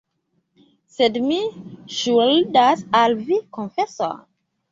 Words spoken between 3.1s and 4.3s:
vi konfeson.